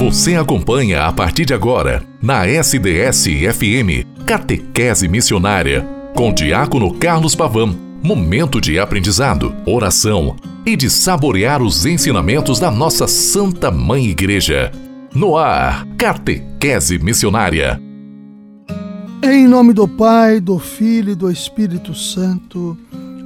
Você 0.00 0.34
acompanha 0.34 1.04
a 1.04 1.12
partir 1.12 1.44
de 1.44 1.52
agora, 1.52 2.02
na 2.22 2.46
SDS-FM, 2.46 4.06
Catequese 4.24 5.06
Missionária, 5.06 5.86
com 6.16 6.32
Diácono 6.32 6.94
Carlos 6.94 7.34
Pavão. 7.34 7.76
Momento 8.02 8.62
de 8.62 8.78
aprendizado, 8.78 9.54
oração 9.66 10.36
e 10.64 10.74
de 10.74 10.88
saborear 10.88 11.60
os 11.60 11.84
ensinamentos 11.84 12.58
da 12.58 12.70
nossa 12.70 13.06
Santa 13.06 13.70
Mãe 13.70 14.06
Igreja. 14.06 14.72
No 15.14 15.36
ar, 15.36 15.86
Catequese 15.98 16.98
Missionária. 16.98 17.78
Em 19.22 19.46
nome 19.46 19.74
do 19.74 19.86
Pai, 19.86 20.40
do 20.40 20.58
Filho 20.58 21.12
e 21.12 21.14
do 21.14 21.30
Espírito 21.30 21.94
Santo. 21.94 22.74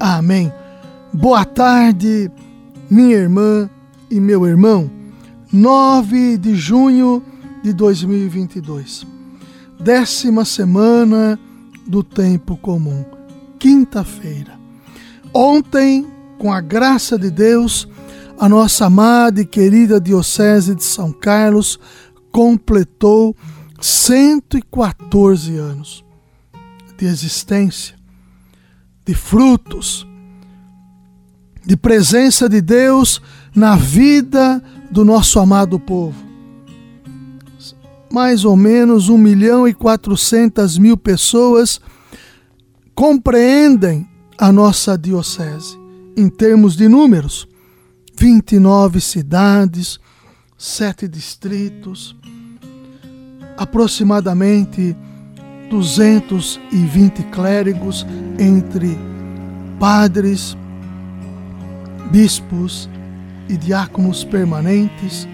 Amém. 0.01 0.53
Boa 1.13 1.45
tarde, 1.45 2.29
minha 2.91 3.15
irmã 3.15 3.71
e 4.11 4.19
meu 4.19 4.45
irmão. 4.45 5.04
9 5.55 6.37
de 6.37 6.57
junho 6.57 7.23
de 7.63 7.73
2022. 7.73 9.07
Décima 9.79 10.45
semana 10.45 11.39
do 11.87 12.03
tempo 12.03 12.57
comum. 12.57 13.05
Quinta-feira. 13.57 14.59
Ontem, 15.33 16.05
com 16.41 16.53
a 16.53 16.61
graça 16.61 17.17
de 17.17 17.31
Deus, 17.31 17.87
a 18.37 18.49
nossa 18.49 18.87
amada 18.87 19.43
e 19.43 19.47
querida 19.47 20.01
Diocese 20.01 20.75
de 20.75 20.83
São 20.83 21.13
Carlos 21.13 21.79
completou 22.33 23.37
114 23.81 25.57
anos 25.57 26.05
de 26.99 27.07
existência, 27.07 27.95
de 29.07 29.15
frutos, 29.15 30.05
de 31.65 31.77
presença 31.77 32.49
de 32.49 32.61
Deus 32.61 33.23
na 33.55 33.77
vida 33.77 34.61
do 34.91 35.05
nosso 35.05 35.39
amado 35.39 35.79
povo. 35.79 36.17
Mais 38.13 38.45
ou 38.45 38.57
menos 38.57 39.09
1 39.09 39.19
milhão 39.19 39.67
e 39.67 39.75
400 39.75 40.79
mil 40.79 40.97
pessoas 40.97 41.81
compreendem 42.95 44.09
a 44.39 44.53
nossa 44.53 44.97
diocese 44.97 45.77
em 46.17 46.29
termos 46.29 46.77
de 46.77 46.89
números. 46.89 47.49
29 48.17 49.01
cidades, 49.01 49.99
sete 50.57 51.09
distritos, 51.09 52.17
aproximadamente 53.57 54.97
220 55.69 57.23
clérigos 57.25 58.07
entre 58.39 58.97
padres, 59.81 60.57
bispos 62.11 62.89
e 63.49 63.57
diáconos 63.57 64.25
permanentes. 64.25 65.29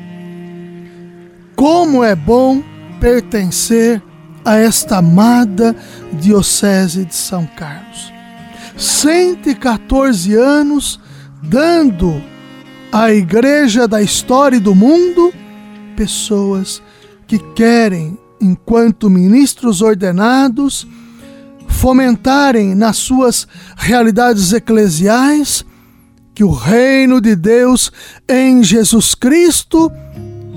Como 1.57 2.03
é 2.03 2.15
bom 2.15 2.63
pertencer 3.01 4.03
a 4.45 4.57
esta 4.57 4.99
amada 4.99 5.77
Diocese 6.13 7.05
de 7.05 7.15
São 7.15 7.47
Carlos. 7.57 8.13
114 8.77 10.35
anos 10.35 10.99
dando 11.43 12.23
à 12.93 13.13
Igreja 13.13 13.87
da 13.87 14.03
história 14.03 14.59
do 14.59 14.75
mundo 14.75 15.33
pessoas 15.97 16.83
que 17.27 17.39
querem, 17.55 18.19
enquanto 18.41 19.11
ministros 19.11 19.83
ordenados, 19.83 20.87
fomentarem 21.69 22.75
nas 22.75 22.97
suas 22.97 23.47
realidades 23.77 24.53
eclesiais 24.53 25.65
que 26.41 26.45
o 26.45 26.53
reino 26.53 27.21
de 27.21 27.37
Deus 27.37 27.93
em 28.27 28.65
Jesus 28.65 29.15
Cristo 29.15 29.93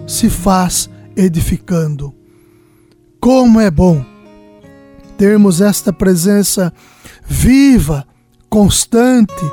se 0.07 0.29
faz 0.29 0.89
edificando. 1.13 2.15
Como 3.19 3.59
é 3.59 3.69
bom 3.69 4.01
termos 5.17 5.59
esta 5.59 5.91
presença 5.91 6.71
viva, 7.27 8.07
constante 8.49 9.43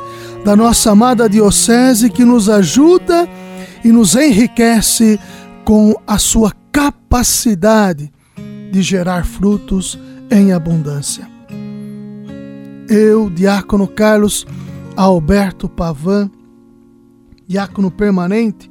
da 0.44 0.54
nossa 0.54 0.92
amada 0.92 1.28
Diocese 1.28 2.08
que 2.08 2.24
nos 2.24 2.48
ajuda 2.48 3.28
e 3.84 3.90
nos 3.90 4.14
enriquece 4.14 5.18
com 5.64 6.00
a 6.06 6.16
sua 6.16 6.52
capacidade 6.70 8.08
de 8.70 8.82
gerar 8.82 9.26
frutos 9.26 9.98
em 10.30 10.52
abundância. 10.52 11.28
Eu, 12.88 13.28
Diácono 13.28 13.88
Carlos, 13.88 14.46
Alberto 15.00 15.66
Pavan, 15.66 16.30
diácono 17.48 17.90
permanente, 17.90 18.70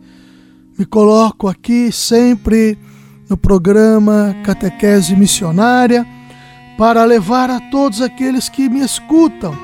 me 0.77 0.85
coloco 0.85 1.47
aqui 1.47 1.91
sempre 1.91 2.77
no 3.27 3.35
programa 3.35 4.35
Catequese 4.43 5.15
Missionária 5.15 6.05
para 6.77 7.03
levar 7.03 7.49
a 7.49 7.59
todos 7.71 7.99
aqueles 7.99 8.47
que 8.47 8.69
me 8.69 8.79
escutam 8.81 9.57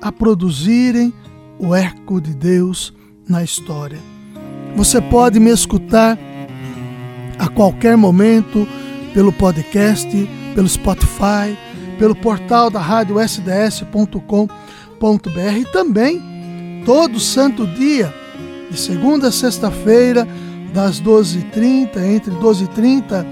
a 0.00 0.12
produzirem 0.12 1.12
o 1.58 1.74
eco 1.74 2.20
de 2.20 2.32
Deus 2.32 2.94
na 3.28 3.42
história. 3.42 3.98
Você 4.76 5.00
pode 5.00 5.40
me 5.40 5.50
escutar 5.50 6.16
a 7.36 7.48
qualquer 7.48 7.96
momento 7.96 8.64
pelo 9.12 9.32
podcast, 9.32 10.08
pelo 10.54 10.68
Spotify, 10.68 11.58
pelo 11.98 12.14
portal 12.14 12.70
da 12.70 12.80
rádio 12.80 13.18
sds.com 13.18 14.46
e 15.58 15.64
também 15.66 16.82
todo 16.84 17.20
santo 17.20 17.66
dia, 17.66 18.12
de 18.70 18.78
segunda 18.78 19.28
a 19.28 19.32
sexta-feira, 19.32 20.26
das 20.72 21.00
12h30, 21.00 21.98
entre 21.98 22.30
12h30 22.32 23.24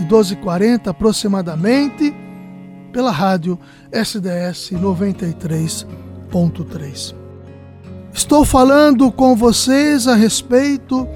e 0.00 0.04
12h40 0.04 0.88
aproximadamente, 0.88 2.14
pela 2.92 3.10
rádio 3.10 3.58
SDS 3.92 4.70
93.3. 4.72 7.14
Estou 8.12 8.44
falando 8.44 9.12
com 9.12 9.36
vocês 9.36 10.08
a 10.08 10.16
respeito 10.16 11.06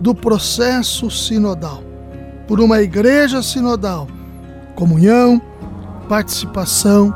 do 0.00 0.14
processo 0.14 1.10
sinodal, 1.10 1.82
por 2.46 2.60
uma 2.60 2.82
igreja 2.82 3.42
sinodal, 3.42 4.06
comunhão, 4.74 5.40
participação 6.08 7.14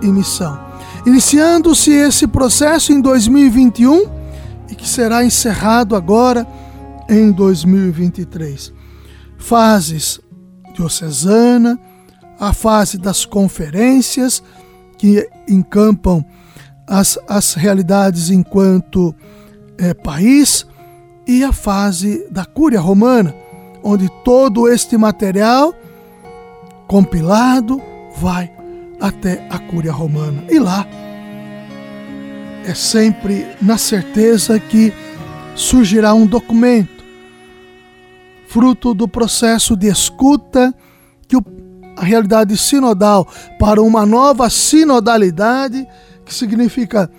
e 0.00 0.06
missão 0.06 0.69
iniciando-se 1.06 1.90
esse 1.90 2.26
processo 2.26 2.92
em 2.92 3.00
2021 3.00 4.04
e 4.68 4.74
que 4.74 4.88
será 4.88 5.24
encerrado 5.24 5.96
agora 5.96 6.46
em 7.08 7.32
2023. 7.32 8.72
Fases 9.38 10.20
diocesana, 10.74 11.78
a 12.38 12.52
fase 12.52 12.96
das 12.96 13.24
conferências 13.24 14.42
que 14.96 15.28
encampam 15.48 16.24
as, 16.86 17.18
as 17.28 17.54
realidades 17.54 18.30
enquanto 18.30 19.14
é, 19.78 19.94
país 19.94 20.66
e 21.26 21.44
a 21.44 21.52
fase 21.52 22.26
da 22.30 22.44
Cúria 22.44 22.80
Romana, 22.80 23.34
onde 23.82 24.08
todo 24.24 24.68
este 24.68 24.96
material 24.96 25.74
compilado 26.86 27.80
vai 28.16 28.59
até 29.00 29.46
a 29.50 29.58
Cúria 29.58 29.92
Romana. 29.92 30.44
E 30.48 30.58
lá 30.58 30.86
é 32.64 32.74
sempre 32.74 33.46
na 33.60 33.78
certeza 33.78 34.58
que 34.60 34.92
surgirá 35.54 36.14
um 36.14 36.26
documento, 36.26 37.04
fruto 38.46 38.94
do 38.94 39.08
processo 39.08 39.76
de 39.76 39.86
escuta 39.88 40.74
que 41.26 41.36
a 41.96 42.04
realidade 42.04 42.56
sinodal 42.56 43.26
para 43.58 43.82
uma 43.82 44.04
nova 44.06 44.48
sinodalidade, 44.50 45.86
que 46.24 46.34
significa 46.34 47.10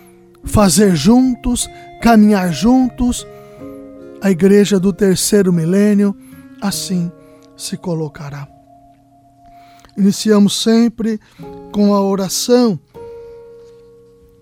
fazer 0.44 0.96
juntos, 0.96 1.70
caminhar 2.02 2.52
juntos, 2.52 3.26
a 4.22 4.30
igreja 4.30 4.80
do 4.80 4.94
terceiro 4.94 5.52
milênio 5.52 6.16
assim 6.62 7.12
se 7.58 7.76
colocará. 7.78 8.48
Iniciamos 9.98 10.62
sempre 10.62 11.20
com 11.72 11.94
a 11.94 12.02
oração 12.02 12.80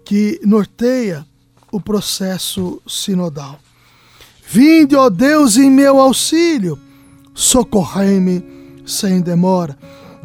que 0.03 0.39
norteia 0.43 1.25
o 1.71 1.79
processo 1.79 2.81
sinodal. 2.87 3.59
Vinde, 4.47 4.95
ó 4.95 5.09
Deus, 5.09 5.57
em 5.57 5.69
meu 5.69 5.99
auxílio, 5.99 6.79
socorrei-me 7.35 8.43
sem 8.85 9.21
demora. 9.21 9.77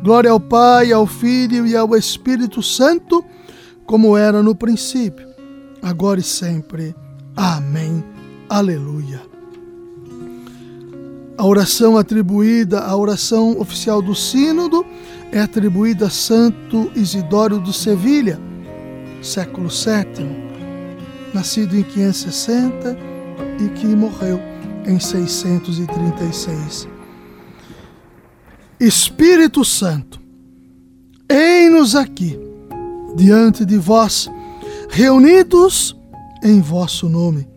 Glória 0.02 0.30
ao 0.30 0.40
Pai, 0.40 0.92
ao 0.92 1.06
Filho 1.06 1.66
e 1.66 1.76
ao 1.76 1.94
Espírito 1.94 2.62
Santo, 2.62 3.22
como 3.84 4.16
era 4.16 4.42
no 4.42 4.54
princípio, 4.54 5.28
agora 5.82 6.18
e 6.18 6.22
sempre. 6.22 6.94
Amém. 7.36 8.02
Aleluia. 8.48 9.20
A 11.36 11.44
oração 11.44 11.98
atribuída, 11.98 12.80
a 12.80 12.96
oração 12.96 13.60
oficial 13.60 14.00
do 14.00 14.14
Sínodo, 14.14 14.86
é 15.34 15.40
atribuída 15.40 16.06
a 16.06 16.10
Santo 16.10 16.92
Isidório 16.94 17.58
do 17.58 17.72
Sevilha, 17.72 18.38
século 19.20 19.68
VII, 19.68 20.24
nascido 21.34 21.76
em 21.76 21.82
560 21.82 22.96
e 23.60 23.68
que 23.70 23.84
morreu 23.84 24.38
em 24.86 25.00
636. 25.00 26.86
Espírito 28.78 29.64
Santo, 29.64 30.20
eis-nos 31.28 31.96
aqui, 31.96 32.38
diante 33.16 33.64
de 33.64 33.76
vós, 33.76 34.30
reunidos 34.88 35.96
em 36.44 36.60
vosso 36.60 37.08
nome. 37.08 37.48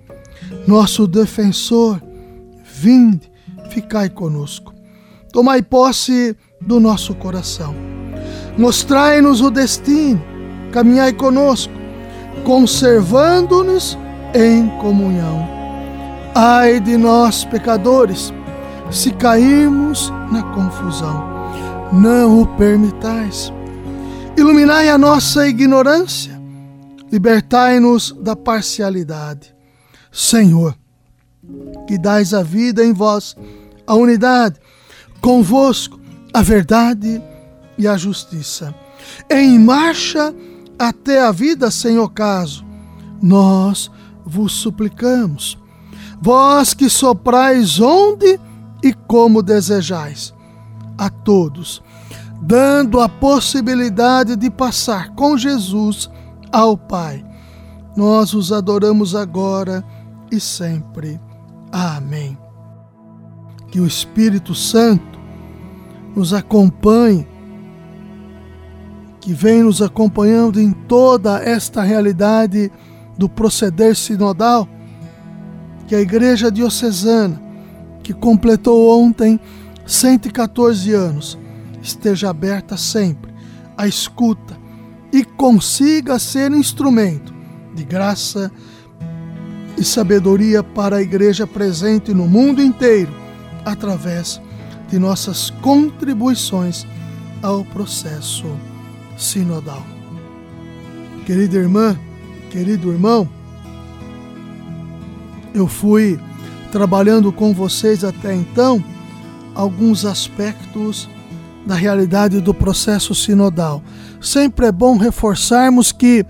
Nosso 0.68 1.06
defensor, 1.06 2.02
vinde, 2.64 3.32
ficai 3.70 4.10
conosco. 4.10 4.74
Tomai 5.32 5.62
posse 5.62 6.36
do 6.62 6.80
nosso 6.80 7.16
coração. 7.16 7.76
Mostrai-nos 8.58 9.42
o 9.42 9.52
destino, 9.52 10.22
caminhai 10.72 11.14
conosco, 11.14 11.74
conservando-nos 12.44 13.98
em 14.34 14.68
comunhão. 14.80 15.48
Ai 16.34 16.80
de 16.80 16.98
nós, 16.98 17.46
pecadores, 17.46 18.34
se 18.92 19.12
cairmos 19.12 20.12
na 20.32 20.44
confusão. 20.54 21.38
Não 21.92 22.42
o 22.42 22.48
permitais. 22.58 23.52
Iluminai 24.38 24.90
a 24.90 24.98
nossa 24.98 25.48
ignorância, 25.48 26.40
libertai-nos 27.12 28.12
da 28.12 28.36
parcialidade. 28.36 29.56
Senhor, 30.12 30.76
que 31.88 31.98
dais 31.98 32.34
a 32.34 32.44
vida 32.44 32.84
em 32.84 32.94
vós, 32.94 33.36
a 33.86 33.96
unidade, 33.96 34.60
convosco 35.22 35.97
a 36.38 36.42
verdade 36.44 37.20
e 37.80 37.88
a 37.88 37.98
justiça. 37.98 38.72
Em 39.28 39.58
marcha 39.58 40.36
até 40.78 41.20
a 41.20 41.32
vida 41.32 41.72
sem 41.72 41.98
ocaso, 41.98 42.64
nós 43.20 43.90
vos 44.24 44.54
suplicamos. 44.54 45.58
Vós 46.22 46.76
que 46.76 46.92
soprais 46.92 47.80
onde 47.80 48.40
e 48.84 48.94
como 48.94 49.42
desejais, 49.42 50.32
a 50.96 51.10
todos, 51.10 51.82
dando 52.40 53.02
a 53.02 53.10
possibilidade 53.10 54.36
de 54.36 54.52
passar 54.52 55.16
com 55.16 55.36
Jesus 55.36 56.08
ao 56.52 56.78
Pai. 56.78 57.26
Nós 57.96 58.36
os 58.36 58.52
adoramos 58.52 59.16
agora 59.16 59.84
e 60.32 60.40
sempre. 60.40 61.20
Amém. 61.72 62.38
Que 63.72 63.80
o 63.80 63.88
Espírito 63.88 64.54
Santo 64.54 65.17
nos 66.18 66.34
acompanhe, 66.34 67.26
que 69.22 69.34
vem 69.34 69.64
nos 69.64 69.82
acompanhando 69.82 70.60
em 70.60 70.74
toda 70.74 71.40
esta 71.40 71.82
realidade 71.82 72.70
do 73.18 73.30
proceder 73.30 73.96
sinodal, 73.96 74.68
que 75.88 75.96
a 75.96 76.02
Igreja 76.02 76.52
Diocesana 76.52 77.48
que 78.08 78.14
completou 78.14 79.04
ontem 79.04 79.38
114 79.86 80.94
anos, 80.94 81.38
esteja 81.84 82.30
aberta 82.30 82.78
sempre 82.78 83.34
à 83.76 83.86
escuta 83.86 84.58
e 85.12 85.26
consiga 85.26 86.18
ser 86.18 86.54
instrumento 86.54 87.34
de 87.76 87.84
graça 87.84 88.50
e 89.78 89.84
sabedoria 89.84 90.64
para 90.64 90.96
a 90.96 91.02
igreja 91.02 91.46
presente 91.46 92.14
no 92.14 92.30
mundo 92.30 92.62
inteiro, 92.62 93.14
através 93.66 94.42
de 94.90 94.98
nossas 94.98 95.50
contribuições 95.50 96.86
ao 97.42 97.64
processo 97.66 98.46
sinodal. 99.18 99.86
Querida 101.26 101.58
irmã, 101.58 101.98
querido 102.50 102.92
irmão, 102.92 103.28
eu 105.54 105.68
fui 105.68 106.20
trabalhando 106.72 107.32
com 107.32 107.54
vocês 107.54 108.04
até 108.04 108.34
então 108.34 108.84
alguns 109.54 110.06
aspectos 110.06 111.10
da 111.66 111.76
realidade 111.76 112.40
do 112.40 112.54
processo 112.54 113.14
sinodal. 113.14 113.84
Sempre 114.22 114.68
é 114.68 114.72
bom 114.72 114.98
reforçarmos 114.98 115.92
que 115.92 116.26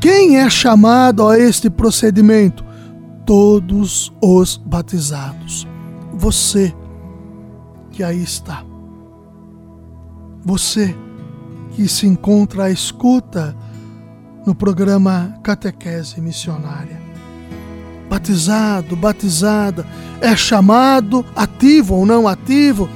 quem 0.00 0.38
é 0.38 0.48
chamado 0.48 1.26
a 1.26 1.38
este 1.38 1.68
procedimento? 1.68 2.64
Todos 3.26 4.12
os 4.22 4.56
batizados. 4.56 5.66
Você 6.14 6.72
que 7.98 8.04
aí 8.04 8.22
está. 8.22 8.64
Você 10.44 10.96
que 11.72 11.88
se 11.88 12.06
encontra 12.06 12.66
à 12.66 12.70
escuta 12.70 13.56
no 14.46 14.54
programa 14.54 15.34
Catequese 15.42 16.20
Missionária 16.20 17.08
batizado, 18.08 18.94
batizada, 18.94 19.84
é 20.20 20.34
chamado, 20.36 21.26
ativo 21.34 21.96
ou 21.96 22.06
não 22.06 22.28
ativo, 22.28 22.88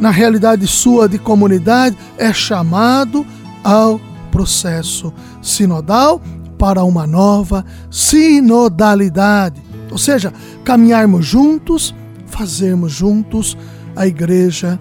na 0.00 0.10
realidade 0.10 0.66
sua 0.66 1.08
de 1.08 1.18
comunidade, 1.18 1.96
é 2.18 2.32
chamado 2.32 3.24
ao 3.62 4.00
processo 4.32 5.12
sinodal 5.40 6.20
para 6.58 6.82
uma 6.82 7.06
nova 7.06 7.64
sinodalidade. 7.88 9.62
Ou 9.92 9.96
seja, 9.96 10.32
caminharmos 10.64 11.24
juntos, 11.24 11.94
fazermos 12.26 12.92
juntos 12.92 13.56
a 13.94 14.06
igreja 14.06 14.78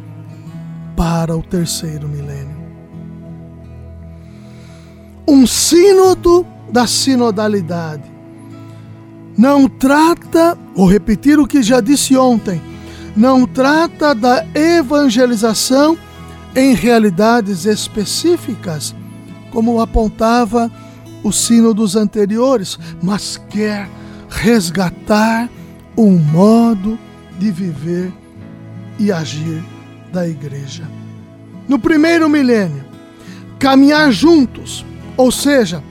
para 0.96 1.36
o 1.36 1.42
terceiro 1.42 2.08
milênio. 2.08 2.58
Um 5.28 5.46
sínodo 5.46 6.46
da 6.72 6.88
sinodalidade 6.88 8.04
não 9.38 9.70
trata, 9.70 10.58
vou 10.76 10.86
repetir 10.86 11.40
o 11.40 11.48
que 11.48 11.64
já 11.64 11.80
disse 11.80 12.18
ontem, 12.18 12.62
não 13.16 13.46
trata 13.46 14.14
da 14.14 14.46
evangelização 14.54 15.98
em 16.56 16.74
realidades 16.74 17.66
específicas, 17.66 18.94
como 19.52 19.80
apontava 19.80 20.70
o 21.24 21.32
sino 21.32 21.74
dos 21.74 21.96
anteriores, 21.96 22.78
mas 23.02 23.40
quer 23.50 23.90
resgatar 24.30 25.50
um 25.98 26.18
modo 26.18 27.00
de 27.38 27.52
viver 27.52 28.12
e 29.00 29.12
agir 29.12 29.64
da 30.12 30.28
igreja. 30.28 30.84
No 31.68 31.80
primeiro 31.80 32.30
milênio, 32.30 32.84
caminhar 33.58 34.12
juntos, 34.12 34.86
ou 35.16 35.32
seja, 35.32 35.84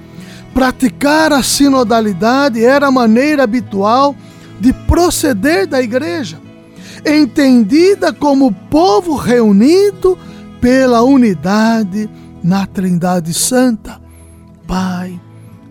Praticar 0.59 1.33
a 1.33 1.41
sinodalidade 1.41 2.65
era 2.65 2.89
a 2.89 2.91
maneira 2.91 3.45
habitual 3.45 4.17
de 4.59 4.73
proceder 4.73 5.69
da 5.69 5.81
igreja, 5.81 6.41
entendida 7.07 8.13
como 8.13 8.53
povo 8.53 9.15
reunido 9.15 10.19
pela 10.61 11.01
unidade 11.03 12.11
na 12.43 12.67
Trindade 12.67 13.33
Santa, 13.33 14.01
Pai, 14.67 15.21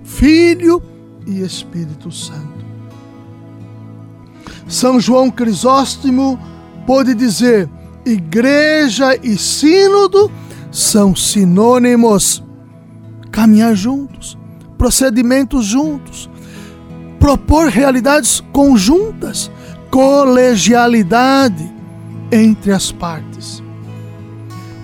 Filho 0.06 0.82
e 1.26 1.42
Espírito 1.42 2.10
Santo. 2.10 2.66
São 4.70 5.02
João 5.02 5.30
Crisóstomo 5.30 6.40
pôde 6.88 7.14
dizer: 7.14 7.70
igreja 8.06 9.20
e 9.22 9.38
sínodo 9.38 10.32
são 10.72 11.14
sinônimos. 11.16 12.42
Caminhar 13.30 13.76
juntos, 13.76 14.36
procedimentos 14.78 15.66
juntos, 15.66 16.28
propor 17.20 17.68
realidades 17.68 18.42
conjuntas, 18.52 19.52
colegialidade 19.92 21.72
entre 22.32 22.72
as 22.72 22.92
partes. 22.92 23.62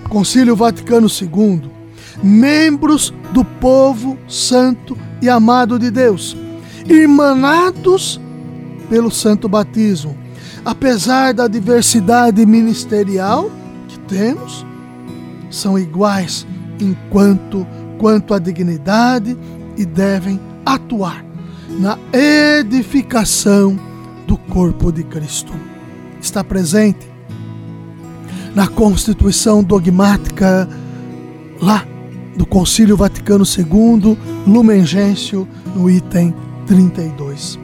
Concílio 0.08 0.54
Vaticano 0.54 1.08
II, 1.08 1.62
membros 2.22 3.12
do 3.32 3.44
povo 3.44 4.16
santo 4.28 4.96
e 5.20 5.28
amado 5.28 5.78
de 5.78 5.90
Deus, 5.90 6.36
irmanados 6.86 8.20
pelo 8.88 9.10
santo 9.10 9.48
batismo, 9.48 10.16
apesar 10.64 11.34
da 11.34 11.46
diversidade 11.46 12.44
ministerial 12.46 13.50
que 13.88 13.98
temos, 14.00 14.64
são 15.50 15.78
iguais 15.78 16.46
enquanto 16.80 17.66
quanto 17.98 18.34
à 18.34 18.38
dignidade 18.38 19.36
e 19.76 19.84
devem 19.84 20.40
atuar 20.66 21.24
na 21.78 21.98
edificação 22.12 23.78
do 24.26 24.36
corpo 24.36 24.92
de 24.92 25.02
Cristo. 25.04 25.52
Está 26.20 26.42
presente 26.42 27.08
na 28.54 28.68
Constituição 28.68 29.62
dogmática 29.62 30.68
lá 31.60 31.84
do 32.36 32.46
Concílio 32.46 32.96
Vaticano 32.96 33.44
II, 33.44 34.18
Lumen 34.46 34.84
Gentium, 34.84 35.46
no 35.74 35.90
item 35.90 36.34
32. 36.66 37.63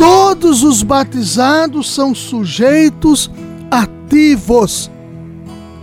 Todos 0.00 0.62
os 0.62 0.82
batizados 0.82 1.92
são 1.92 2.14
sujeitos 2.14 3.30
ativos. 3.70 4.90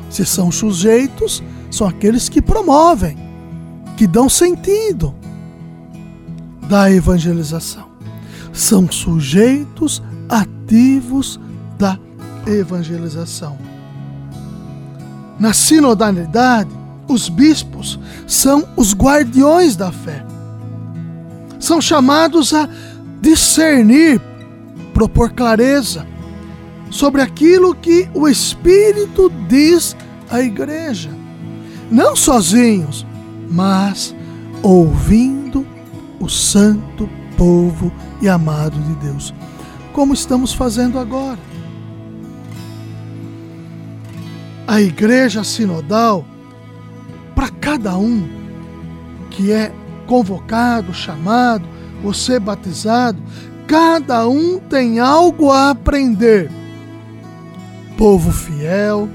Se 0.09 0.25
são 0.25 0.51
sujeitos, 0.51 1.43
são 1.69 1.87
aqueles 1.87 2.27
que 2.27 2.41
promovem, 2.41 3.15
que 3.95 4.07
dão 4.07 4.27
sentido, 4.27 5.13
da 6.67 6.89
evangelização. 6.89 7.89
São 8.51 8.91
sujeitos 8.91 10.01
ativos 10.27 11.39
da 11.77 11.99
evangelização. 12.47 13.55
Na 15.37 15.53
sinodalidade, 15.53 16.71
os 17.07 17.29
bispos 17.29 17.99
são 18.25 18.67
os 18.75 18.95
guardiões 18.95 19.75
da 19.75 19.91
fé. 19.91 20.25
São 21.59 21.79
chamados 21.79 22.51
a 22.51 22.67
discernir, 23.21 24.21
propor 24.93 25.31
clareza 25.31 26.05
sobre 26.89 27.21
aquilo 27.21 27.75
que 27.75 28.09
o 28.13 28.27
Espírito 28.27 29.29
diz 29.47 29.95
à 30.29 30.41
igreja. 30.41 31.09
Não 31.91 32.15
sozinhos, 32.15 33.05
mas 33.49 34.15
ouvindo 34.61 35.65
o 36.19 36.27
santo 36.27 37.09
povo 37.37 37.91
e 38.21 38.27
amado 38.27 38.79
de 38.79 38.95
Deus, 39.05 39.33
como 39.93 40.13
estamos 40.13 40.53
fazendo 40.53 40.97
agora. 40.97 41.39
A 44.65 44.81
igreja 44.81 45.43
sinodal, 45.43 46.25
para 47.33 47.49
cada 47.49 47.97
um 47.97 48.27
que 49.29 49.51
é 49.51 49.71
convocado, 50.05 50.93
chamado, 50.93 51.67
você 52.01 52.39
batizado, 52.39 53.21
cada 53.67 54.27
um 54.27 54.59
tem 54.59 54.99
algo 54.99 55.51
a 55.51 55.71
aprender. 55.71 56.49
Povo 57.97 58.31
fiel, 58.31 59.09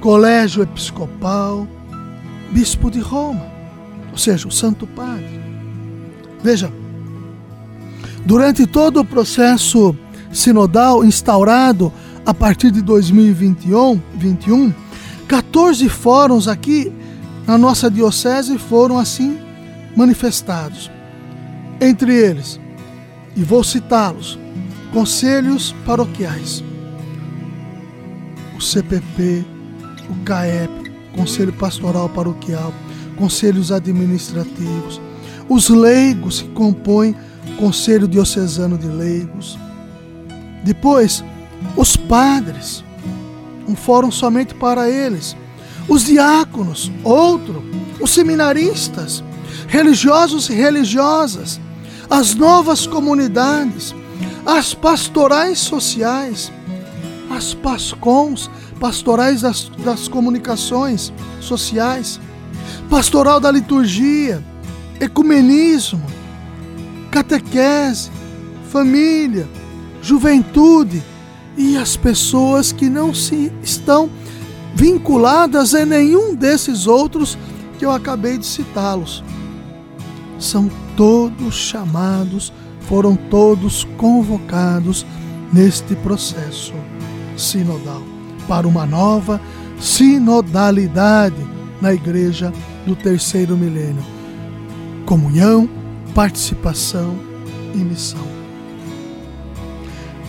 colégio 0.00 0.62
episcopal, 0.62 1.66
bispo 2.50 2.90
de 2.90 3.00
Roma, 3.00 3.46
ou 4.10 4.18
seja, 4.18 4.46
o 4.46 4.52
Santo 4.52 4.86
Padre. 4.86 5.40
Veja, 6.42 6.70
durante 8.24 8.66
todo 8.66 9.00
o 9.00 9.04
processo 9.04 9.96
sinodal 10.32 11.04
instaurado 11.04 11.92
a 12.24 12.32
partir 12.32 12.70
de 12.70 12.82
2021, 12.82 14.00
21, 14.14 14.72
14 15.26 15.88
fóruns 15.88 16.46
aqui 16.46 16.92
na 17.46 17.56
nossa 17.58 17.90
diocese 17.90 18.58
foram 18.58 18.98
assim 18.98 19.38
manifestados. 19.96 20.90
Entre 21.84 22.14
eles, 22.14 22.60
e 23.34 23.42
vou 23.42 23.64
citá-los, 23.64 24.38
conselhos 24.92 25.74
paroquiais, 25.84 26.62
o 28.56 28.60
CPP, 28.60 29.44
o 30.08 30.24
CAEP, 30.24 30.92
Conselho 31.12 31.52
Pastoral 31.52 32.08
Paroquial, 32.08 32.72
conselhos 33.16 33.72
administrativos, 33.72 35.00
os 35.48 35.68
leigos 35.70 36.42
que 36.42 36.48
compõem 36.50 37.16
o 37.48 37.56
Conselho 37.56 38.06
Diocesano 38.06 38.78
de 38.78 38.86
Leigos. 38.86 39.58
Depois, 40.62 41.24
os 41.76 41.96
padres, 41.96 42.84
um 43.66 43.74
fórum 43.74 44.12
somente 44.12 44.54
para 44.54 44.88
eles, 44.88 45.36
os 45.88 46.04
diáconos, 46.04 46.92
outro, 47.02 47.60
os 48.00 48.12
seminaristas, 48.12 49.24
religiosos 49.66 50.48
e 50.48 50.52
religiosas, 50.52 51.60
as 52.12 52.34
novas 52.34 52.86
comunidades, 52.86 53.94
as 54.44 54.74
pastorais 54.74 55.58
sociais, 55.58 56.52
as 57.30 57.54
pascons, 57.54 58.50
pastorais 58.78 59.40
das, 59.40 59.70
das 59.82 60.08
comunicações 60.08 61.10
sociais, 61.40 62.20
pastoral 62.90 63.40
da 63.40 63.50
liturgia, 63.50 64.44
ecumenismo, 65.00 66.02
catequese, 67.10 68.10
família, 68.70 69.48
juventude 70.02 71.02
e 71.56 71.78
as 71.78 71.96
pessoas 71.96 72.72
que 72.72 72.90
não 72.90 73.14
se 73.14 73.50
estão 73.62 74.10
vinculadas 74.74 75.74
a 75.74 75.86
nenhum 75.86 76.34
desses 76.34 76.86
outros 76.86 77.38
que 77.78 77.86
eu 77.86 77.90
acabei 77.90 78.36
de 78.36 78.44
citá-los. 78.44 79.24
São 80.38 80.70
todos 80.96 81.54
chamados, 81.54 82.52
foram 82.80 83.16
todos 83.16 83.84
convocados 83.96 85.06
neste 85.52 85.94
processo 85.96 86.74
sinodal 87.36 88.02
para 88.48 88.66
uma 88.66 88.84
nova 88.84 89.40
sinodalidade 89.80 91.36
na 91.80 91.92
igreja 91.92 92.52
do 92.86 92.94
terceiro 92.94 93.56
milênio. 93.56 94.04
Comunhão, 95.06 95.68
participação 96.14 97.16
e 97.74 97.78
missão. 97.78 98.26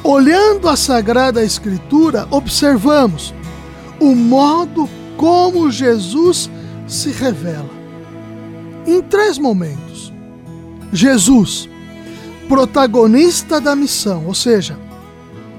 Olhando 0.04 0.68
a 0.68 0.76
Sagrada 0.76 1.44
Escritura, 1.44 2.28
observamos 2.30 3.34
o 4.00 4.14
modo 4.14 4.90
como 5.18 5.72
Jesus 5.72 6.50
se 6.88 7.10
revela. 7.12 7.70
Em 8.86 9.02
três 9.02 9.38
momentos. 9.38 10.13
Jesus, 10.94 11.68
protagonista 12.48 13.60
da 13.60 13.76
missão, 13.76 14.28
ou 14.28 14.36
seja, 14.36 14.78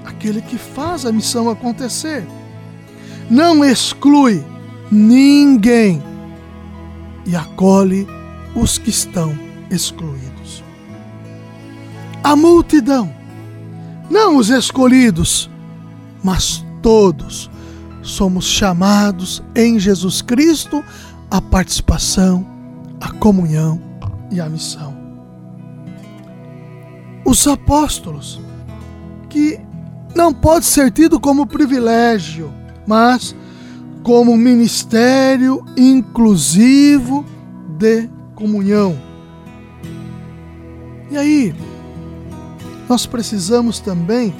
aquele 0.04 0.40
que 0.40 0.56
faz 0.56 1.04
a 1.04 1.12
missão 1.12 1.50
acontecer, 1.50 2.24
não 3.28 3.64
exclui 3.64 4.44
ninguém 4.90 6.02
e 7.26 7.34
acolhe 7.34 8.06
os 8.54 8.78
que 8.78 8.90
estão 8.90 9.36
excluídos. 9.70 10.62
A 12.22 12.36
multidão, 12.36 13.12
não 14.08 14.36
os 14.36 14.50
escolhidos, 14.50 15.50
mas 16.22 16.64
todos 16.80 17.50
somos 18.02 18.44
chamados 18.44 19.42
em 19.54 19.78
Jesus 19.78 20.22
Cristo 20.22 20.84
à 21.30 21.40
participação, 21.40 22.46
à 23.00 23.10
comunhão 23.12 23.80
e 24.30 24.40
à 24.40 24.48
missão. 24.48 24.93
Os 27.24 27.46
apóstolos, 27.46 28.40
que 29.30 29.58
não 30.14 30.32
pode 30.32 30.66
ser 30.66 30.90
tido 30.92 31.18
como 31.18 31.46
privilégio, 31.46 32.52
mas 32.86 33.34
como 34.02 34.36
ministério 34.36 35.64
inclusivo 35.76 37.24
de 37.78 38.08
comunhão. 38.34 38.96
E 41.10 41.16
aí, 41.16 41.54
nós 42.88 43.06
precisamos 43.06 43.80
também 43.80 44.34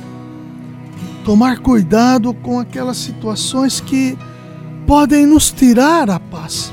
tomar 1.25 1.61
cuidado 1.61 2.35
com 2.35 2.61
aquelas 2.61 2.99
situações 2.99 3.81
que 3.81 4.19
podem 4.87 5.25
nos 5.25 5.51
tirar 5.51 6.11
a 6.11 6.21
paz. 6.21 6.73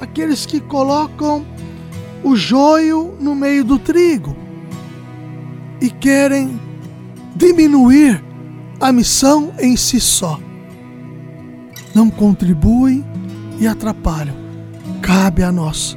Aqueles 0.00 0.46
que 0.46 0.60
colocam 0.60 1.44
o 2.22 2.34
joio 2.34 3.14
no 3.20 3.34
meio 3.34 3.62
do 3.62 3.78
trigo 3.78 4.43
e 5.80 5.90
querem 5.90 6.60
diminuir 7.36 8.22
a 8.80 8.92
missão 8.92 9.52
em 9.58 9.76
si 9.76 10.00
só. 10.00 10.38
Não 11.94 12.10
contribuem 12.10 13.04
e 13.58 13.66
atrapalham. 13.66 14.34
Cabe 15.00 15.42
a 15.42 15.52
nós 15.52 15.96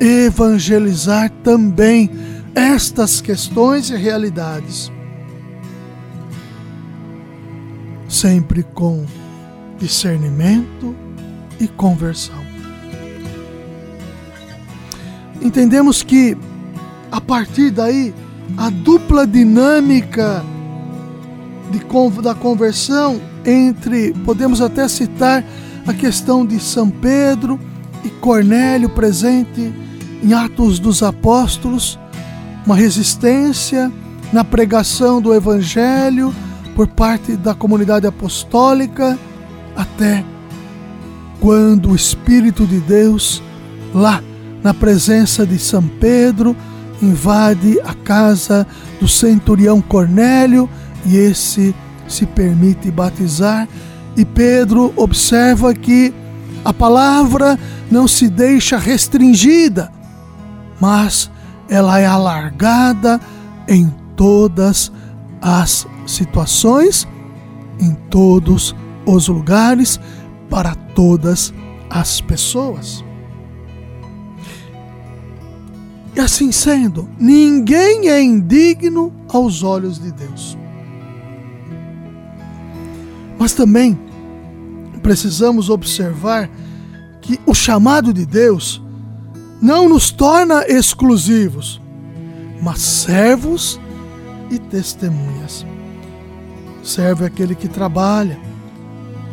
evangelizar 0.00 1.30
também 1.42 2.10
estas 2.54 3.20
questões 3.20 3.90
e 3.90 3.96
realidades 3.96 4.90
sempre 8.08 8.62
com 8.62 9.04
discernimento 9.78 10.96
e 11.60 11.68
conversão. 11.68 12.42
Entendemos 15.40 16.02
que 16.02 16.36
a 17.12 17.20
partir 17.20 17.70
daí 17.70 18.14
a 18.56 18.70
dupla 18.70 19.26
dinâmica 19.26 20.44
de, 21.70 22.22
da 22.22 22.34
conversão 22.34 23.20
entre, 23.44 24.12
podemos 24.24 24.60
até 24.60 24.88
citar 24.88 25.44
a 25.86 25.92
questão 25.92 26.44
de 26.44 26.60
São 26.60 26.90
Pedro 26.90 27.58
e 28.04 28.10
Cornélio 28.10 28.88
presente 28.88 29.72
em 30.22 30.32
Atos 30.32 30.78
dos 30.78 31.02
Apóstolos, 31.02 31.98
uma 32.66 32.74
resistência 32.74 33.90
na 34.32 34.44
pregação 34.44 35.20
do 35.20 35.34
Evangelho 35.34 36.34
por 36.74 36.86
parte 36.86 37.36
da 37.36 37.54
comunidade 37.54 38.06
apostólica 38.06 39.18
até 39.76 40.24
quando 41.40 41.90
o 41.90 41.96
Espírito 41.96 42.66
de 42.66 42.80
Deus, 42.80 43.42
lá 43.94 44.22
na 44.62 44.74
presença 44.74 45.46
de 45.46 45.58
São 45.58 45.86
Pedro, 45.86 46.56
invade 47.02 47.80
a 47.84 47.94
casa 47.94 48.66
do 49.00 49.08
centurião 49.08 49.80
Cornélio 49.80 50.68
e 51.06 51.16
esse 51.16 51.74
se 52.06 52.26
permite 52.26 52.90
batizar. 52.90 53.68
E 54.16 54.24
Pedro 54.24 54.92
observa 54.96 55.72
que 55.74 56.12
a 56.64 56.72
palavra 56.72 57.58
não 57.90 58.08
se 58.08 58.28
deixa 58.28 58.76
restringida, 58.76 59.90
mas 60.80 61.30
ela 61.68 61.98
é 61.98 62.06
alargada 62.06 63.20
em 63.68 63.92
todas 64.16 64.90
as 65.40 65.86
situações, 66.06 67.06
em 67.80 67.94
todos 68.10 68.74
os 69.06 69.28
lugares, 69.28 70.00
para 70.50 70.74
todas 70.74 71.52
as 71.88 72.20
pessoas. 72.20 73.04
E 76.18 76.20
assim 76.20 76.50
sendo, 76.50 77.08
ninguém 77.16 78.08
é 78.08 78.20
indigno 78.20 79.12
aos 79.28 79.62
olhos 79.62 80.00
de 80.00 80.10
Deus. 80.10 80.58
Mas 83.38 83.52
também 83.52 83.96
precisamos 85.00 85.70
observar 85.70 86.50
que 87.20 87.38
o 87.46 87.54
chamado 87.54 88.12
de 88.12 88.26
Deus 88.26 88.82
não 89.62 89.88
nos 89.88 90.10
torna 90.10 90.66
exclusivos, 90.66 91.80
mas 92.60 92.80
servos 92.80 93.78
e 94.50 94.58
testemunhas. 94.58 95.64
Serve 96.82 97.26
aquele 97.26 97.54
que 97.54 97.68
trabalha. 97.68 98.40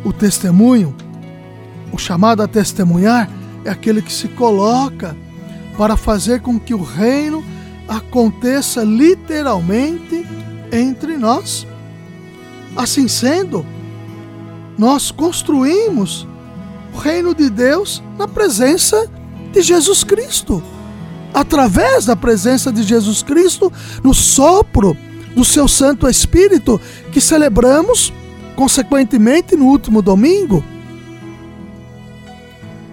O 0.04 0.12
testemunho, 0.12 0.94
o 1.92 1.98
chamado 1.98 2.44
a 2.44 2.46
testemunhar, 2.46 3.28
é 3.64 3.70
aquele 3.70 4.00
que 4.00 4.12
se 4.12 4.28
coloca 4.28 5.16
para 5.76 5.96
fazer 5.96 6.40
com 6.40 6.58
que 6.58 6.74
o 6.74 6.82
reino 6.82 7.44
aconteça 7.88 8.82
literalmente 8.82 10.26
entre 10.72 11.16
nós. 11.16 11.66
Assim 12.74 13.08
sendo, 13.08 13.64
nós 14.76 15.10
construímos 15.10 16.26
o 16.94 16.98
reino 16.98 17.34
de 17.34 17.48
Deus 17.48 18.02
na 18.18 18.26
presença 18.26 19.08
de 19.52 19.62
Jesus 19.62 20.02
Cristo. 20.04 20.62
Através 21.32 22.06
da 22.06 22.16
presença 22.16 22.72
de 22.72 22.82
Jesus 22.82 23.22
Cristo, 23.22 23.72
no 24.02 24.14
sopro 24.14 24.96
do 25.34 25.44
seu 25.44 25.68
Santo 25.68 26.08
Espírito, 26.08 26.80
que 27.12 27.20
celebramos, 27.20 28.12
consequentemente, 28.54 29.54
no 29.54 29.66
último 29.66 30.00
domingo, 30.00 30.64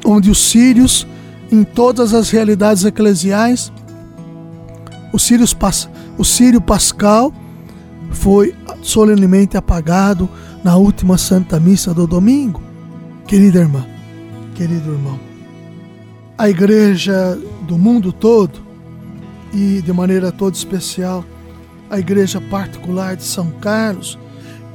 onde 0.05 0.29
os 0.29 0.39
sírios 0.39 1.07
em 1.53 1.63
todas 1.63 2.15
as 2.15 2.31
realidades 2.31 2.83
eclesiais. 2.83 3.71
O 5.13 5.19
Sírio, 5.19 5.45
o 6.17 6.25
Sírio 6.25 6.59
Pascal 6.59 7.31
foi 8.09 8.55
solenemente 8.81 9.55
apagado 9.55 10.27
na 10.63 10.75
última 10.75 11.15
Santa 11.15 11.59
Missa 11.59 11.93
do 11.93 12.07
domingo. 12.07 12.59
Querida 13.27 13.59
irmã, 13.59 13.85
querido 14.55 14.93
irmão, 14.93 15.19
a 16.35 16.49
igreja 16.49 17.37
do 17.67 17.77
mundo 17.77 18.11
todo 18.11 18.59
e 19.53 19.79
de 19.83 19.93
maneira 19.93 20.31
toda 20.31 20.57
especial 20.57 21.23
a 21.87 21.99
igreja 21.99 22.41
particular 22.41 23.15
de 23.15 23.23
São 23.23 23.51
Carlos, 23.61 24.17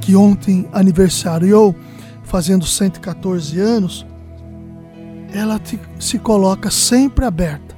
que 0.01 0.15
ontem 0.15 0.69
aniversariou, 0.73 1.75
fazendo 2.23 2.65
114 2.65 3.59
anos, 3.59 4.07
ela 5.33 5.59
te, 5.59 5.79
se 5.99 6.19
coloca 6.19 6.71
sempre 6.71 7.25
aberta 7.25 7.77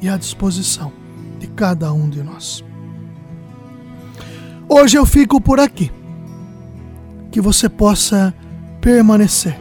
e 0.00 0.08
à 0.08 0.16
disposição 0.16 0.92
de 1.38 1.46
cada 1.48 1.92
um 1.92 2.08
de 2.08 2.22
nós. 2.22 2.64
Hoje 4.68 4.96
eu 4.96 5.04
fico 5.04 5.40
por 5.40 5.60
aqui. 5.60 5.90
Que 7.30 7.40
você 7.40 7.68
possa 7.68 8.34
permanecer 8.80 9.58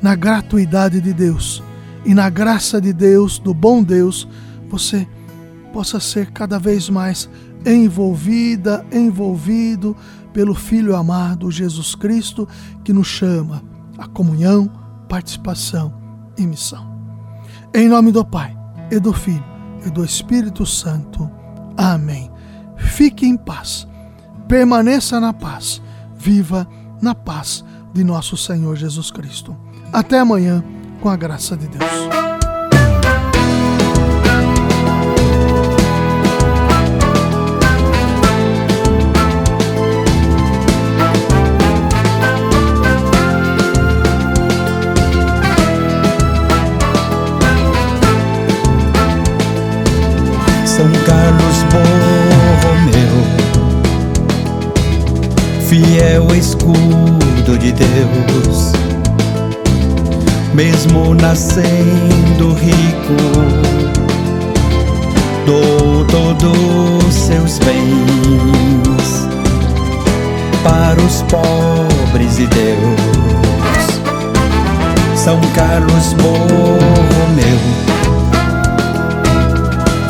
na 0.00 0.14
gratuidade 0.14 1.00
de 1.00 1.12
Deus 1.12 1.62
e 2.04 2.14
na 2.14 2.30
graça 2.30 2.80
de 2.80 2.92
Deus, 2.92 3.38
do 3.38 3.52
bom 3.52 3.82
Deus, 3.82 4.28
você 4.68 5.06
possa 5.72 6.00
ser 6.00 6.30
cada 6.30 6.58
vez 6.58 6.88
mais 6.88 7.28
envolvida, 7.66 8.84
envolvido 8.92 9.96
pelo 10.32 10.54
Filho 10.54 10.96
amado 10.96 11.50
Jesus 11.50 11.94
Cristo 11.94 12.48
que 12.84 12.92
nos 12.92 13.08
chama 13.08 13.62
à 13.98 14.06
comunhão, 14.06 14.70
participação 15.08 15.99
e 16.36 16.46
missão. 16.46 16.98
Em 17.74 17.88
nome 17.88 18.12
do 18.12 18.24
Pai, 18.24 18.56
e 18.90 18.98
do 18.98 19.12
Filho, 19.12 19.44
e 19.86 19.90
do 19.90 20.04
Espírito 20.04 20.66
Santo. 20.66 21.30
Amém. 21.76 22.30
Fique 22.76 23.26
em 23.26 23.36
paz, 23.36 23.86
permaneça 24.48 25.20
na 25.20 25.32
paz, 25.32 25.80
viva 26.16 26.66
na 27.00 27.14
paz 27.14 27.64
de 27.92 28.04
nosso 28.04 28.36
Senhor 28.36 28.76
Jesus 28.76 29.10
Cristo. 29.10 29.56
Até 29.92 30.18
amanhã, 30.18 30.64
com 31.00 31.08
a 31.08 31.16
graça 31.16 31.56
de 31.56 31.66
Deus. 31.68 32.29
Fiel 56.20 56.34
escudo 56.34 57.56
de 57.58 57.72
Deus, 57.72 58.72
mesmo 60.52 61.14
nascendo 61.14 62.52
rico, 62.54 63.16
dou 65.46 66.04
todos 66.06 67.14
seus 67.14 67.58
bens 67.60 69.28
para 70.62 71.00
os 71.00 71.22
pobres 71.22 72.38
e 72.38 72.46
Deus. 72.46 73.00
São 75.16 75.40
Carlos 75.54 76.14
Borromeu 76.14 77.58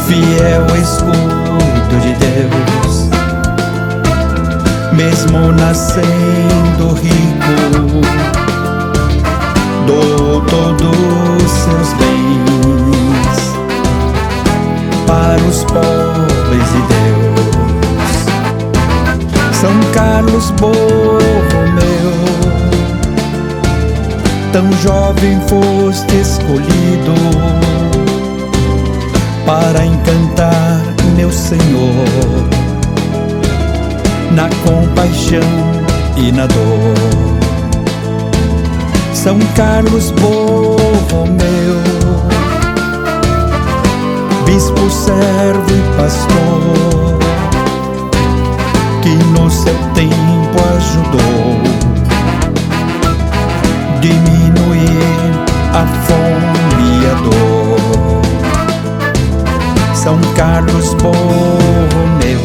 fiel 0.07 0.67
escudo 0.81 1.30
mesmo 5.21 5.53
nascendo 5.53 6.95
rico, 6.95 8.01
dou 9.87 10.41
todos 10.43 11.51
seus 11.51 11.93
bens 11.95 13.53
para 15.07 15.43
os 15.43 15.65
pobres 15.65 16.69
e 16.71 16.83
Deus. 16.89 18.15
São 19.61 19.75
Carlos 19.93 20.51
Borromeu, 20.53 21.21
tão 24.53 24.73
jovem 24.81 25.39
foste 25.49 26.17
escolhido 26.17 27.15
para 29.45 29.85
encantar 29.85 30.81
meu 31.15 31.31
Senhor 31.31 32.60
na 34.31 34.49
compaixão 34.65 35.41
e 36.17 36.33
na 36.33 36.47
dor. 36.47 36.95
São 39.13 39.39
Carlos 39.55 40.11
Borromeu, 40.13 41.81
bispo, 44.47 44.91
servo 44.91 45.71
e 45.71 45.97
pastor, 45.97 47.19
que 49.03 49.15
no 49.39 49.51
seu 49.51 49.75
tempo 49.95 50.57
ajudou 50.77 51.61
diminuir 54.01 55.01
a 55.75 55.87
fome 56.07 57.03
e 57.03 57.07
a 57.07 57.15
dor 57.23 57.61
são 60.03 60.19
Carlos 60.35 60.95
Borromeu, 60.95 62.41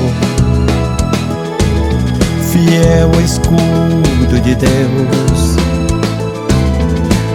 fiel 2.56 3.12
escudo 3.22 4.40
de 4.42 4.56
Deus, 4.56 5.58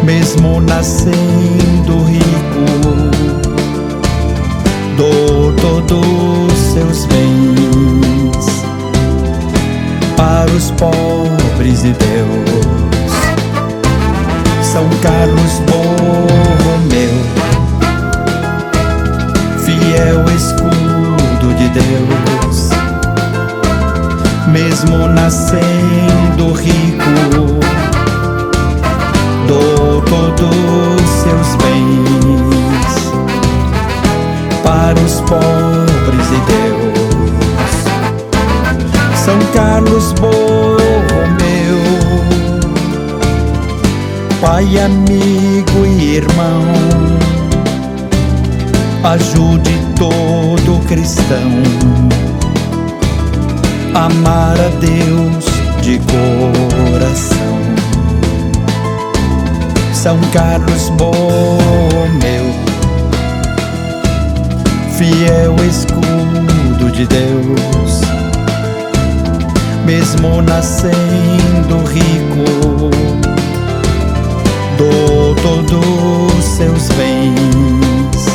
mesmo 0.03 0.63
nascendo 0.63 2.05
rico, 2.05 2.65
dou 4.97 5.53
todos 5.53 6.59
seus 6.73 7.05
bens 7.05 8.47
para 10.17 10.51
os 10.53 10.71
pobres 10.71 11.83
de 11.83 11.93
Deus. 11.93 13.11
São 14.73 14.89
Carlos 15.03 15.61
Borromeu 15.67 17.11
fiel 19.67 20.25
escudo 20.35 21.55
de 21.59 21.69
Deus, 21.69 22.50
mesmo 24.51 25.07
nascendo 25.07 26.53
rico, 26.53 27.61
dou 29.47 30.03
todos 30.03 31.09
seus 31.23 31.57
bens 31.63 33.13
para 34.65 34.99
os 34.99 35.21
pobres 35.21 36.27
e 36.33 36.41
Deus. 36.51 36.91
São 39.25 39.39
Carlos 39.55 40.13
Borromeu, 40.15 40.81
Pai, 44.41 44.79
amigo 44.79 45.87
e 45.87 46.17
irmão, 46.17 46.65
ajude 49.05 49.79
todo 49.97 50.85
cristão 50.89 52.30
amar 53.95 54.57
a 54.59 54.69
Deus 54.81 55.45
de 55.83 56.01
coração. 56.11 57.39
São 59.93 60.19
Carlos 60.33 60.89
Borromeu, 60.91 62.47
fiel 64.97 65.57
escudo 65.69 66.91
de 66.91 67.07
Deus 67.07 67.71
mesmo 69.91 70.41
nascendo 70.43 71.85
rico, 71.93 72.91
dou 74.79 75.35
todos 75.35 76.45
seus 76.45 76.89
bens 76.91 78.27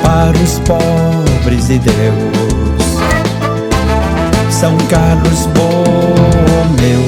para 0.00 0.38
os 0.38 0.60
pobres 0.60 1.68
e 1.70 1.78
Deus. 1.80 2.47
São 4.58 4.76
Carlos 4.88 5.46
Borromeu, 5.54 7.04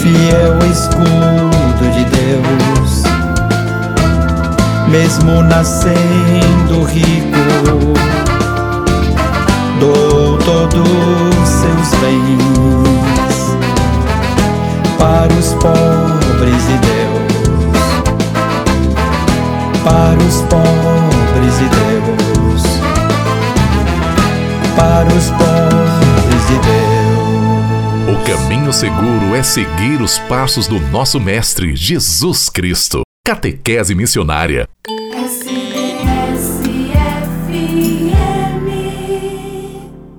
fiel 0.00 0.58
escudo 0.70 1.90
de 1.92 2.04
Deus, 2.06 3.02
mesmo 4.88 5.42
nascendo 5.42 6.84
rico 6.84 7.44
dou 9.78 10.38
todos 10.38 11.48
seus 11.48 11.90
bens 12.00 13.04
para 14.98 15.34
os 15.34 15.52
pobres 15.52 16.64
e 16.70 16.78
Deus, 16.78 17.34
para 19.84 20.18
os 20.18 20.40
pobres 20.48 21.60
e 21.60 21.68
Deus, 21.68 22.73
para 24.76 25.08
os 25.08 25.30
pobres 25.30 26.50
e 26.50 26.58
Deus. 26.66 28.18
O 28.18 28.24
caminho 28.26 28.72
seguro 28.72 29.34
é 29.34 29.42
seguir 29.42 30.00
os 30.00 30.18
passos 30.20 30.66
do 30.66 30.78
nosso 30.78 31.20
Mestre 31.20 31.74
Jesus 31.74 32.48
Cristo. 32.48 33.02
Catequese 33.26 33.94
Missionária. 33.94 34.68